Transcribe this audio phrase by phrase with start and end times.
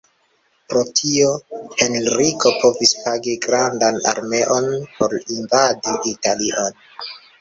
[0.71, 1.27] Pro tio
[1.81, 6.81] Henriko povis pagi grandan armeon por invadi Italion.